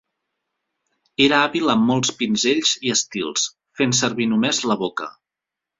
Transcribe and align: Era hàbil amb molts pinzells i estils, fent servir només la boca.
Era 1.25 1.41
hàbil 1.47 1.73
amb 1.75 1.87
molts 1.91 2.13
pinzells 2.23 2.73
i 2.89 2.95
estils, 2.97 3.47
fent 3.83 3.97
servir 4.05 4.33
només 4.35 4.67
la 4.73 4.83
boca. 4.87 5.15